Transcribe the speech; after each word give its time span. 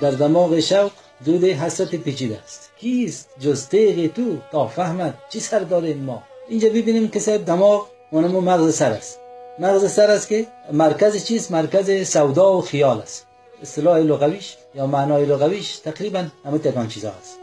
در 0.00 0.10
دماغ 0.10 0.60
شوق 0.60 0.90
دود 1.24 1.44
حسرت 1.44 1.94
پیچیده 1.94 2.38
است. 2.44 2.70
کیست 2.78 3.28
جز 3.40 3.66
تیغ 3.68 4.12
تو؟ 4.12 4.36
تا 4.52 4.66
فهمد 4.66 5.14
چی 5.28 5.40
سر 5.40 5.58
داره 5.58 5.94
ما. 5.94 6.22
اینجا 6.48 6.68
ببینیم 6.68 7.08
که 7.08 7.20
صاحب 7.20 7.44
دماغ 7.44 7.86
اونمو 8.10 8.40
مغز 8.40 8.74
سر 8.74 8.92
است. 8.92 9.18
مغز 9.58 9.92
سر 9.92 10.10
است 10.10 10.28
که 10.28 10.46
مرکز 10.72 11.24
چیست؟ 11.24 11.50
مرکز 11.50 12.08
سودا 12.08 12.58
و 12.58 12.60
خیال 12.60 13.00
است. 13.00 13.26
اصطلاح 13.62 13.98
لغویش 13.98 14.56
یا 14.74 14.86
معنای 14.86 15.26
لغویش 15.26 15.76
تقریبا 15.76 16.26
همه 16.44 16.58
تکان 16.58 16.88
چیزا 16.88 17.10
است 17.10 17.39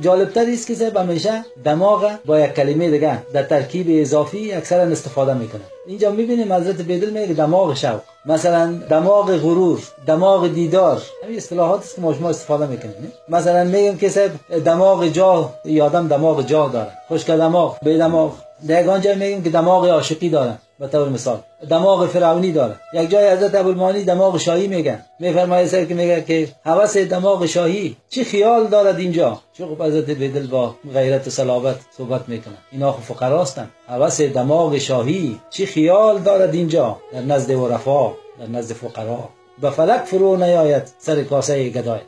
جالبتر 0.00 0.46
است 0.52 0.66
که 0.66 0.74
صاحب 0.74 0.96
همیشه 0.96 1.44
دماغ 1.64 2.10
با 2.24 2.40
یک 2.40 2.54
کلمه 2.54 2.90
دیگه 2.90 3.18
در 3.32 3.42
ترکیب 3.42 3.86
اضافی 3.90 4.52
اکثرا 4.52 4.82
استفاده 4.82 5.34
می‌کنه 5.34 5.60
اینجا 5.86 6.10
می‌بینیم 6.10 6.52
حضرت 6.52 6.80
بیدل 6.80 7.10
میگه 7.10 7.34
دماغ 7.34 7.74
شوق. 7.74 8.00
مثلا 8.26 8.72
دماغ 8.90 9.36
غرور 9.36 9.80
دماغ 10.06 10.48
دیدار. 10.48 11.02
همین 11.24 11.36
اصطلاحات 11.36 11.80
است 11.80 11.94
که 11.94 12.00
ما 12.00 12.14
شما 12.14 12.28
استفاده 12.28 12.66
می‌کنیم. 12.66 13.12
مثلا 13.28 13.64
میگیم 13.64 13.98
که 13.98 14.08
صاحب 14.08 14.30
دماغ 14.64 15.08
جا 15.08 15.50
یادم 15.64 16.08
دماغ 16.08 16.46
جا 16.46 16.68
داره. 16.68 16.92
خوشک 17.08 17.30
دماغ 17.30 17.78
به 17.84 17.98
دماغ. 17.98 18.32
در 18.68 18.90
آنجا 18.90 19.14
میگیم 19.14 19.42
که 19.42 19.50
دماغ 19.50 19.88
عاشقی 19.88 20.28
داره 20.28 20.58
به 20.78 20.86
طور 20.88 21.08
مثال. 21.08 21.40
دماغ 21.70 22.06
فرعونی 22.06 22.52
داره 22.52 22.76
یک 22.94 23.10
جای 23.10 23.30
حضرت 23.30 23.54
ابوالمانی 23.54 24.04
دماغ 24.04 24.38
شاهی 24.38 24.68
میگن. 24.68 25.04
میفرمایه 25.20 25.66
سر 25.66 25.84
که 25.84 25.94
میگه 25.94 26.22
که 26.22 26.48
حوث 26.64 26.96
دماغ 26.96 27.46
شاهی 27.46 27.96
چه 28.08 28.24
خیال 28.24 28.66
دارد 28.66 28.98
اینجا؟ 28.98 29.40
چه 29.52 29.66
خب 29.66 29.82
حضرت 29.82 30.10
بدل 30.10 30.46
با 30.46 30.74
غیرت 30.94 31.26
و 31.26 31.30
صلابت 31.30 31.76
صحبت 31.96 32.28
می‌کنن 32.28 32.54
اینا 32.72 32.92
خب 32.92 33.02
فقراستن 33.02 33.70
حوث 33.88 34.20
دماغ 34.20 34.78
شاهی 34.78 35.40
چه 35.50 35.66
خیال 35.66 36.18
دارد 36.18 36.54
اینجا؟ 36.54 36.98
در 37.12 37.20
نزد 37.20 37.50
ورفا 37.50 38.12
در 38.40 38.46
نزد 38.46 38.72
فقرا. 38.74 39.28
به 39.60 39.70
فلک 39.70 40.04
فرو 40.04 40.36
نیاید 40.36 40.82
سر 40.98 41.22
کاسه 41.22 41.68
گدایت. 41.68 42.02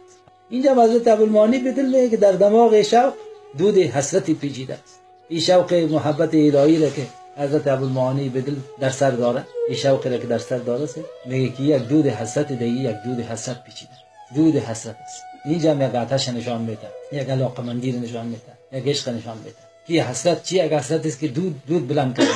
اینجا 0.50 0.74
حضرت 0.74 1.08
ابوالمانی 1.08 1.58
بدل 1.58 1.86
میگه 1.86 2.08
که 2.08 2.16
در 2.16 2.32
دماغ 2.32 2.82
شوق 2.82 3.12
دود 3.58 3.78
حسرتی 3.78 4.34
پیچیده 4.34 4.74
است. 4.74 5.01
این 5.32 5.40
شوق 5.40 5.74
محبت 5.74 6.34
الهی 6.34 6.78
را 6.78 6.90
که 6.90 7.06
حضرت 7.36 7.68
ابوالمعانی 7.68 8.28
به 8.28 8.40
دل 8.40 8.54
در 8.80 8.90
سر 8.90 9.10
داره. 9.10 9.44
این 9.68 9.76
شوقی 9.76 10.10
را 10.10 10.18
که 10.18 10.26
در 10.26 10.38
سر 10.38 10.58
داره 10.58 10.88
میگه 11.26 11.48
که 11.56 11.62
یک 11.62 11.82
دود 11.82 12.06
حسرت 12.06 12.52
دیگه 12.52 12.90
یک 12.90 12.96
دود 13.04 13.20
حسرت 13.20 13.64
پیچیده. 13.64 13.92
دود 14.34 14.56
حسرت 14.56 14.96
است. 15.04 15.22
اینجا 15.44 15.74
یک 15.74 15.94
آتش 15.94 16.28
نشان 16.28 16.60
میده. 16.60 16.88
یک 17.12 17.30
علاقمندی 17.30 17.92
نشان 17.92 18.26
میده. 18.26 18.52
یک 18.72 18.86
عشق 18.86 19.08
نشان 19.08 19.38
میده. 19.38 19.56
که 19.86 20.04
حسرت 20.04 20.42
چی؟ 20.42 20.56
یک 20.56 20.72
حسرت 20.72 21.06
است 21.06 21.20
که 21.20 21.28
دود 21.28 21.62
دود 21.66 21.88
بلند 21.88 22.16
کرده. 22.16 22.30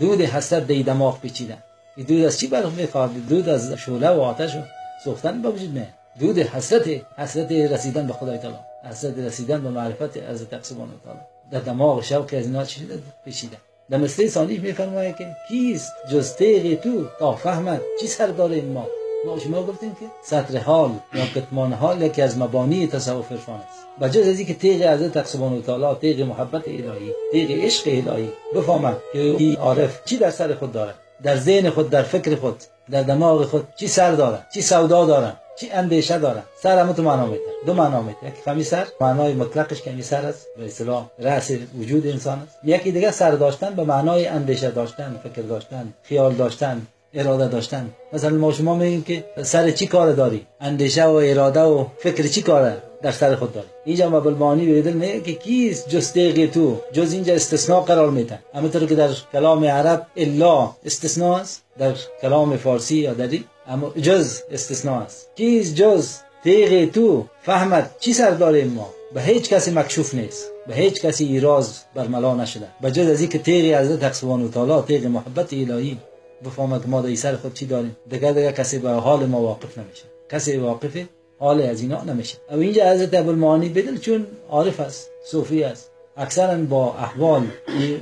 دود 0.00 0.20
حسرت 0.20 0.66
دی 0.66 0.82
دماغ 0.82 1.20
پیچیده. 1.20 1.56
این 1.96 2.06
دود 2.06 2.24
از 2.24 2.38
چی 2.38 2.46
برخ 2.46 2.72
می‌خواد؟ 2.72 3.10
دود 3.28 3.48
از 3.48 3.72
شعله 3.72 4.10
و 4.10 4.20
آتش 4.20 4.54
و 4.56 4.60
سوختن 5.04 5.42
به 5.42 5.48
وجود 5.48 5.70
میاد 5.70 5.86
دود 6.20 6.38
حسرت 6.38 6.86
حسرت 7.16 7.52
رسیدن 7.52 8.06
به 8.06 8.12
خدای 8.12 8.38
تعالی. 8.38 8.56
حسرت 8.90 9.18
رسیدن 9.18 9.62
به 9.62 9.70
معرفت 9.70 10.16
از 10.16 10.42
و 10.42 10.46
تعالی. 10.46 11.20
در 11.50 11.60
دماغ 11.60 12.02
شوق 12.02 12.34
از 12.38 12.46
اینا 12.46 12.64
چی 12.64 12.88
پیچیده. 13.24 13.56
در 13.90 13.98
مثل 13.98 14.26
ثانی 14.26 14.58
میفرماید 14.58 15.16
که 15.16 15.26
کیست؟ 15.48 15.92
جز 16.12 16.34
تیغ 16.34 16.80
تو. 16.80 17.04
تا 17.18 17.32
فهمد. 17.32 17.80
چی 18.00 18.06
سر 18.06 18.26
داره 18.26 18.54
این 18.54 18.72
ما؟ 18.72 18.86
ما 19.26 19.38
شما 19.38 19.62
گفتیم 19.62 19.90
که 19.90 20.06
سطر 20.22 20.58
حال 20.58 20.90
یا 21.14 21.26
کتمان 21.26 21.72
حال 21.72 22.02
یکی 22.02 22.22
از 22.22 22.38
مبانی 22.38 22.86
تصوف 22.86 23.32
عرفان 23.32 23.60
است. 23.60 23.80
بجز 24.00 24.28
از 24.28 24.40
که 24.40 24.54
تیغ 24.54 24.82
حضرت 24.82 25.26
سبحانه 25.26 25.58
و 25.58 25.62
تعالی 25.62 25.98
تیغ 26.00 26.26
محبت 26.28 26.68
الهی 26.68 27.12
تیغ 27.32 27.50
عشق 27.50 27.82
الهی 27.86 28.32
بفهمد 28.54 28.96
که 29.12 29.18
این 29.18 29.56
عارف 29.56 30.04
چی 30.04 30.16
در 30.16 30.30
سر 30.30 30.54
خود 30.54 30.72
داره 30.72 30.94
در 31.22 31.36
ذهن 31.36 31.70
خود 31.70 31.90
در 31.90 32.02
فکر 32.02 32.36
خود 32.36 32.56
در 32.90 33.02
دماغ 33.02 33.44
خود 33.44 33.68
چی 33.76 33.88
سر 33.88 34.12
داره 34.12 34.46
چی 34.54 34.62
سودا 34.62 35.06
داره 35.06 35.32
چی 35.60 35.70
اندیشه 35.70 36.18
داره؟ 36.18 36.42
سر 36.62 36.78
هم 36.78 36.92
تو 36.92 37.02
معنا 37.02 37.26
میده. 37.26 37.42
دو 37.66 37.74
معنا 37.74 38.02
میده. 38.02 38.18
یک 38.26 38.34
فهمی 38.44 38.64
سر 38.64 38.86
معنای 39.00 39.34
مطلقش 39.34 39.82
که 39.82 40.02
سر 40.02 40.26
است. 40.26 40.46
به 40.56 40.64
اصطلاح 40.64 41.10
رأس 41.18 41.50
وجود 41.78 42.06
انسان 42.06 42.38
است. 42.38 42.58
یکی 42.64 42.92
دیگه 42.92 43.10
سر 43.10 43.30
داشتن 43.30 43.74
به 43.74 43.84
معنای 43.84 44.26
اندیشه 44.26 44.70
داشتن 44.70 45.20
فکر 45.24 45.42
داشتن 45.42 45.92
خیال 46.02 46.34
داشتن 46.34 46.86
اراده 47.14 47.48
داشتن. 47.48 47.90
مثلا 48.12 48.30
ما 48.30 48.52
شما 48.52 48.74
میگیم 48.74 49.02
که 49.02 49.24
سر 49.42 49.70
چی 49.70 49.86
کار 49.86 50.12
داری؟ 50.12 50.46
اندیشه 50.60 51.04
و 51.04 51.10
اراده 51.10 51.60
و 51.60 51.84
فکر 51.98 52.26
چی 52.26 52.42
کاره 52.42 52.82
در 53.02 53.10
سر 53.10 53.34
خود 53.36 53.52
داری؟ 53.52 53.66
اینجا 53.84 54.08
ما 54.08 54.20
بالمانی 54.20 54.82
به 54.82 54.92
میگه 54.92 55.20
که 55.20 55.32
کیست 55.32 55.88
جز 55.88 56.12
تو؟ 56.52 56.80
جز 56.92 57.12
اینجا 57.12 57.34
استثناء 57.34 57.80
قرار 57.80 58.10
میده. 58.10 58.38
همونطور 58.54 58.86
که 58.86 58.94
در 58.94 59.10
کلام 59.32 59.64
عرب 59.64 60.06
الا 60.16 60.70
استثناء 60.84 61.38
است. 61.40 61.62
در 61.78 61.92
کلام 62.22 62.56
فارسی 62.56 62.96
یا 62.96 63.14
دری 63.14 63.44
اما 63.70 63.92
جز 64.02 64.40
استثناء 64.50 65.00
است. 65.02 65.28
کیست 65.36 65.74
جز؟ 65.74 66.08
تیغ 66.44 66.90
تو. 66.92 67.26
فهمد 67.42 67.90
چی 68.00 68.12
سر 68.12 68.30
داره 68.30 68.64
ما؟ 68.64 68.88
به 69.14 69.22
هیچ 69.22 69.48
کسی 69.48 69.70
مکشوف 69.70 70.14
نیست. 70.14 70.44
به 70.66 70.74
هیچ 70.74 71.02
کسی 71.02 71.24
ایراز 71.24 71.80
برملا 71.94 72.34
نشده. 72.34 72.66
به 72.80 72.90
جز 72.90 73.08
از 73.08 73.20
اینکه 73.20 73.38
تیغ 73.38 73.80
حضرت 73.80 74.04
حق 74.04 74.12
سبحانه 74.12 74.44
و 74.44 74.48
تعالی 74.48 74.82
تیغ 74.86 75.06
محبت 75.06 75.52
الهی. 75.52 75.98
بفهمد 76.44 76.88
ما 76.88 77.02
در 77.02 77.14
سر 77.14 77.36
خود 77.36 77.54
چی 77.54 77.66
داریم؟ 77.66 77.96
دیگه 78.10 78.32
دیگه 78.32 78.52
کسی 78.52 78.78
به 78.78 78.90
حال 78.90 79.26
ما 79.26 79.40
واقف 79.40 79.78
نمیشه. 79.78 80.04
کسی 80.30 80.56
واقف 80.56 80.96
حال 81.38 81.62
از 81.62 81.80
اینا 81.80 82.04
نمیشه. 82.04 82.38
او 82.50 82.60
اینجا 82.60 82.92
حضرت 82.92 83.14
ابوالمعانی 83.14 83.68
بدل 83.68 83.96
چون 83.96 84.26
عارف 84.50 84.80
است 84.80 85.10
صوفی 85.24 85.64
است. 85.64 85.90
اکثرا 86.16 86.56
با 86.58 86.94
احوال 86.94 87.42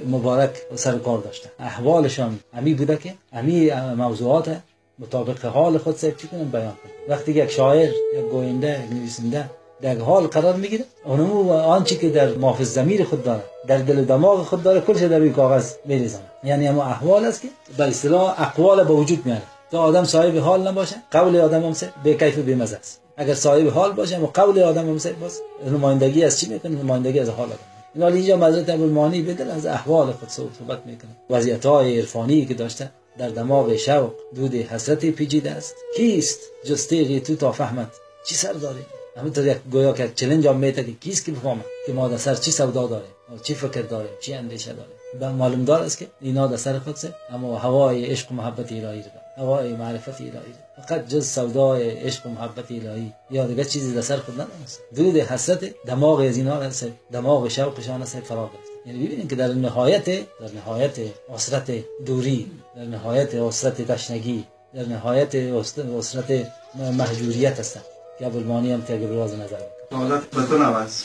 مبارک 0.09 0.51
سر 0.75 0.99
کار 0.99 1.19
داشتن 1.19 1.51
احوالشان 1.59 2.39
همی 2.55 2.75
بوده 2.75 2.97
که 2.97 3.15
همی 3.33 3.71
موضوعات 3.97 4.57
مطابق 4.98 5.44
حال 5.44 5.78
خود 5.78 5.97
سر 5.97 6.10
چی 6.10 6.26
بیان 6.26 6.50
کنن 6.53 6.72
وقتی 7.09 7.32
یک 7.32 7.50
شاعر 7.50 7.88
یک 7.88 8.25
گوینده 8.31 8.84
یک 8.84 8.92
نویسنده 8.92 9.50
در 9.82 9.98
حال 9.98 10.26
قرار 10.26 10.56
می‌گیره 10.56 10.84
اونمو 11.04 11.53
آنچه 11.53 11.97
که 11.97 12.10
در 12.10 12.34
مافز 12.34 12.75
زمیر 12.75 13.04
خود 13.04 13.25
داره 13.25 13.42
در 13.66 13.78
دل 13.78 13.98
و 13.98 14.04
دماغ 14.04 14.42
خود 14.42 14.62
داره 14.62 14.81
کلش 14.81 15.03
در 15.03 15.19
روی 15.19 15.31
کاغذ 15.31 15.72
میریزن 15.84 16.20
یعنی 16.44 16.69
اما 16.69 16.84
احوال 16.84 17.25
است 17.25 17.42
که 17.42 17.48
به 17.76 17.84
اصطلاح 17.84 18.42
اقوال 18.42 18.84
به 18.84 18.92
وجود 18.92 19.26
میاره. 19.26 19.42
تا 19.70 19.81
آدم 19.81 20.04
صاحب 20.04 20.36
حال 20.36 20.69
نباشه 20.69 20.97
قول 21.10 21.36
آدم 21.36 21.62
هم 21.62 21.75
به 22.04 22.15
کیف 22.15 22.38
مزه 22.38 22.76
است. 22.76 23.00
اگر 23.16 23.34
صاحب 23.34 23.69
حال 23.69 23.92
باشه 23.92 24.16
اما 24.16 24.26
قول 24.26 24.62
آدم 24.62 24.88
هم 24.88 24.98
باز. 25.20 25.41
نمایندگی 25.66 26.25
از 26.25 26.41
چی 26.41 26.48
می‌کنه؟ 26.48 26.82
نمایندگی 26.82 27.20
از 27.20 27.28
حال 27.28 27.47
آدم. 27.47 27.59
این 27.94 28.16
اینجا 28.16 28.47
حضرت 28.47 28.70
ابوالمانی 28.70 29.22
بدل 29.22 29.50
از 29.50 29.66
احوال 29.66 30.12
خود 30.12 30.28
صحبت 30.28 30.86
می‌کنه. 30.86 31.10
وضعیت 31.30 31.66
های 31.66 31.98
عرفانی 32.00 32.47
که 32.47 32.54
داشته 32.54 32.91
در 33.19 33.29
دماغ 33.29 33.77
شوق 33.77 34.12
دود 34.34 34.55
حسرت 34.55 35.06
پیچیده 35.06 35.51
است. 35.51 35.75
کیست؟ 35.97 36.41
جستیغی 36.65 37.21
تو 37.21 37.37
تا 37.37 37.53
فهمت 37.53 37.89
چی 38.27 38.34
سر 38.34 38.53
داره 38.53 38.81
همینطور 39.17 39.47
یک 39.47 39.59
گویا 39.71 39.93
که 39.93 40.12
چلنج 40.15 40.47
هم 40.47 40.56
میته 40.56 40.84
که 40.84 40.93
کیست 40.93 41.25
که 41.25 41.33
بفهمه 41.33 41.65
که 41.87 41.93
ما 41.93 42.09
در 42.09 42.17
سر 42.17 42.34
چی 42.34 42.51
سودا 42.51 42.87
داره 42.87 43.07
چی 43.43 43.55
فکر 43.55 43.83
داره 43.83 44.09
چی 44.21 44.34
اندیشه 44.34 44.73
داره 44.73 45.33
معلوم 45.33 45.65
دار 45.65 45.83
است 45.83 45.99
که 45.99 46.07
اینا 46.21 46.47
در 46.47 46.57
سر 46.57 46.78
خود 46.78 46.97
سه 46.97 47.15
اما 47.31 47.59
هوای 47.59 48.07
عشق 48.07 48.33
و 48.33 48.34
محبت 48.34 48.73
الهی 48.73 49.03
رو 49.03 49.18
هوای 49.38 49.72
معرفت 49.72 50.21
الهی. 50.21 50.54
فقط 50.76 51.09
جز 51.09 51.26
سودای 51.26 51.91
عشق 51.91 52.26
و 52.26 52.28
محبت 52.28 52.71
الهی. 52.71 53.12
یا 53.31 53.47
دیگه 53.47 53.65
چیزی 53.65 53.94
در 53.94 54.00
سر 54.00 54.16
خود 54.16 54.34
ندارست 54.34 54.81
دود 54.97 55.16
حسرت 55.16 55.84
دماغ 55.87 56.21
از 56.21 56.37
اینا 56.37 56.56
هست 56.56 56.87
دماغ 57.12 57.48
شوقشان 57.48 58.03
است 58.03 58.21
فراغ 58.21 58.50
است. 58.62 58.87
یعنی 58.87 59.06
ببینید 59.06 59.28
که 59.31 59.37
در 59.37 59.48
نهایت 59.48 60.04
در 60.04 60.53
نهایت 60.54 60.97
اسرت 61.34 61.71
دوری 62.06 62.50
در 62.77 62.84
نهایت 62.84 63.34
اسرت 63.34 63.93
تشنگی 63.93 64.47
در 64.75 64.84
نهایت 64.84 65.34
اسرت 65.34 66.47
محجوریت 66.77 67.60
هستند 67.60 67.84
که 68.19 68.27
ابوالمانی 68.27 68.72
هم 68.72 68.82
تیگه 68.82 69.06
براز 69.06 69.34
نظر 69.34 69.59
شهادت 69.91 70.25
به 70.27 70.43
دو 70.43 70.59
نوز 70.59 71.04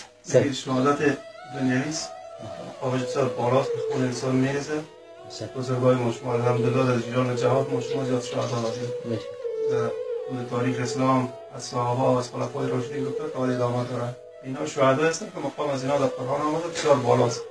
شهادت 0.54 1.18
دنیویست 1.56 2.10
خواهش 2.80 3.02
سر 3.08 3.26
بالاست 3.26 3.70
به 3.70 3.94
خون 3.94 4.04
انسان 4.04 4.36
می‌رسه 4.36 4.74
بزرگای 5.58 5.96
ما 5.96 6.12
شما 6.12 6.34
الحمدلله 6.34 6.86
در 6.88 7.00
جیران 7.00 7.36
جهاد 7.36 7.74
ما 7.74 7.82
شما 7.82 8.06
زیاد 8.06 8.24
دادیم 8.32 9.20
در 9.72 10.44
تاریخ 10.50 10.80
اسلام 10.80 11.34
از 11.56 11.64
صحابه 11.64 12.02
و 12.02 12.18
از 12.18 12.30
خلفای 12.30 12.70
راشدین 12.70 13.04
گفته 13.04 13.24
تا 13.34 13.46
ادامه 13.46 13.84
داره 13.84 14.16
اینا 14.44 14.66
شهدا 14.66 15.04
هستن 15.04 15.26
که 15.26 15.40
مقام 15.40 15.70
از 15.70 15.84
اینا 15.84 15.98
در 15.98 16.06
قرآن 16.06 16.42
آمده 16.42 16.68
بسیار 16.68 16.96
بالاست 16.96 17.42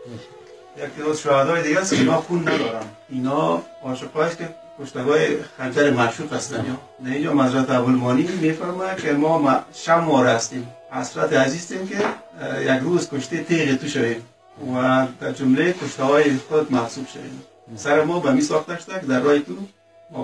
یک 0.76 1.04
روز 1.06 1.18
شهدای 1.18 1.62
دیگه 1.62 1.78
است 1.80 1.94
که 1.94 2.00
اینا 2.00 2.20
خون 2.20 2.40
ندارن 2.40 2.84
اینا 3.08 3.62
عاشقایش 3.82 4.36
که 4.36 4.48
کشتگاه 4.80 5.18
خنجر 5.58 5.90
معشوق 5.90 6.32
هستن 6.32 6.56
یا 6.56 7.08
نه 7.08 7.14
اینجا 7.14 7.34
مزرعت 7.34 7.70
ابوالمانی 7.70 8.22
میفرماید 8.22 8.96
که 8.96 9.12
ما 9.12 9.60
شم 9.74 9.98
ماره 9.98 10.30
هستیم 10.30 10.68
حسرت 10.90 11.32
عزیزیم 11.32 11.88
که 11.88 11.96
یک 12.60 12.80
روز 12.80 13.08
کشته 13.10 13.42
تیغ 13.44 13.76
تو 13.78 13.88
شویم 13.88 14.22
و 14.74 15.06
در 15.20 15.32
جمله 15.32 15.72
کشته 15.72 16.02
های 16.02 16.36
خود 16.36 16.72
محسوب 16.72 17.06
شویم 17.08 17.42
سر 17.76 18.04
ما 18.04 18.20
به 18.20 18.32
می 18.32 18.40
ساخته 18.40 18.78
که 19.00 19.06
در 19.06 19.20
راه 19.20 19.38
تو 19.38 19.54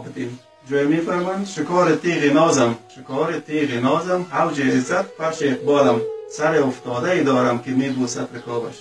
بدیم 0.00 0.38
جای 0.70 0.86
میفرماند 0.86 1.46
شکار 1.46 1.94
تیغ 1.94 2.32
نازم. 2.32 2.76
شکار 2.96 3.38
تیغ 3.38 3.70
نازم 3.82 4.26
حوج 4.30 4.60
عزت 4.60 5.02
فرش 5.02 5.42
اقبالم. 5.42 6.00
سر 6.30 6.62
افتاده 6.62 7.10
ای 7.10 7.22
دارم 7.22 7.58
که 7.58 7.70
می 7.70 7.88
بوسد 7.88 8.28
رکابش 8.34 8.74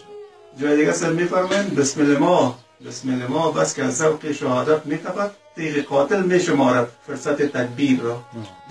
جای 0.62 0.78
دیگه 0.78 0.92
سر 0.92 1.10
میفرمایند 1.10 1.76
بسم 1.76 2.02
الله 2.02 2.18
ما. 2.18 2.60
بسم 2.88 3.10
الله 3.10 3.28
ما 3.28 3.52
بس 3.52 3.76
که 3.76 3.84
از 3.84 3.98
ذوق 3.98 4.32
شهادت 4.32 4.86
میتپد 4.86 5.32
تیغ 5.56 5.86
قاتل 5.86 6.22
میشمارد 6.24 6.88
فرصت 7.08 7.42
تدبیر 7.42 8.00
را. 8.02 8.24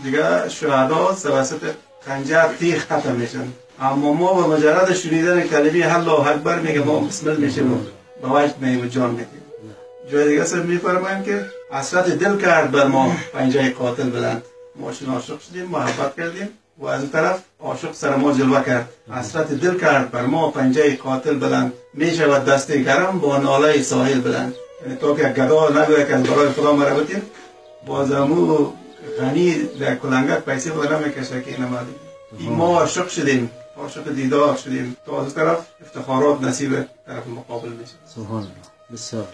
دیگه 0.05 0.49
شهدا 0.49 1.17
توسط 1.23 1.75
خنجر 2.01 2.49
تیغ 2.59 2.79
ختم 2.79 3.13
میشن 3.13 3.49
اما 3.81 4.13
ما 4.13 4.43
به 4.43 4.57
مجرد 4.57 4.95
شنیدن 4.95 5.41
کلمه 5.41 5.95
الله 5.97 6.29
اکبر 6.29 6.59
میگه 6.59 6.81
ما 6.81 7.01
بسم 7.01 7.37
میشیم. 7.37 7.87
به 8.23 8.29
وجد 8.29 8.55
میگیم 8.61 8.87
جان 8.87 9.11
میدیم. 9.11 9.46
جای 10.13 10.29
دیگه 10.29 10.45
سر 10.45 10.63
میفرماییم 10.63 11.23
که 11.23 11.47
حسرت 11.71 12.07
دل 12.11 12.37
کرد 12.37 12.71
بر 12.71 12.87
ما 12.87 13.17
پنجه 13.33 13.71
قاتل 13.71 14.11
بلند. 14.11 14.43
ما 14.77 14.93
شن 14.93 15.07
عاشق 15.07 15.41
شدیم 15.41 15.67
محبت 15.67 16.17
کردیم 16.17 16.49
و 16.79 16.87
از 16.87 17.11
طرف 17.11 17.43
عاشق 17.61 17.93
سر 17.93 18.17
ما 18.17 18.33
جلوه 18.33 18.65
کرد. 18.65 18.89
حسرت 19.11 19.53
دل 19.53 19.79
کرد 19.79 20.11
بر 20.11 20.27
ما 20.27 20.51
پنجه 20.51 20.97
قاتل 20.97 21.35
بلند. 21.35 21.73
می‌شود 21.95 22.45
دست 22.45 22.73
گرم 22.73 23.19
با 23.19 23.39
ناله 23.39 23.83
ساحل 23.83 24.21
بلند. 24.21 24.55
یعنی 24.83 24.99
تو 24.99 25.17
که 25.17 25.23
گدا 25.23 25.83
نگوید 25.83 26.07
که 26.07 26.15
از 26.15 26.23
برای 26.23 26.49
خدا 26.49 26.73
مربطیم 26.73 27.23
باز 27.87 28.13
امو 28.13 28.73
غنی 29.21 29.55
در 29.81 29.95
کلنگک 29.95 30.45
پیسه 30.45 30.71
خود 30.71 30.93
نمی‌کشه 30.93 31.43
که 31.43 31.51
اینم 31.51 31.87
این 32.39 32.53
ما 32.53 32.81
عاشق 32.81 33.09
شدیم 33.09 33.51
عاشق 33.77 34.15
دیدار 34.15 34.57
شدیم. 34.57 34.97
تو 35.07 35.15
از 35.15 35.35
طرف 35.35 35.59
افتخارات 35.83 36.43
نصیب 36.43 36.73
طرف 37.07 37.27
مقابل 37.27 37.69
میشه. 37.69 37.93
سبحان 38.15 38.37
الله. 38.37 38.53
بسیار. 38.93 39.27